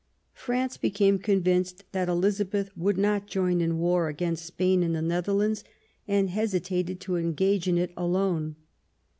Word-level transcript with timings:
France 0.33 0.77
became 0.77 1.19
con 1.19 1.43
vinced 1.43 1.81
that 1.91 2.09
Elizabeth 2.09 2.75
would 2.75 2.97
not 2.97 3.27
join 3.27 3.61
in 3.61 3.77
war 3.77 4.07
against 4.07 4.43
Spain 4.47 4.81
in 4.81 4.93
the 4.93 5.01
Netherlands, 5.03 5.63
and 6.07 6.31
hesitated 6.31 6.99
to 7.01 7.17
engage 7.17 7.67
in 7.67 7.77
it 7.77 7.93
alone. 7.95 8.55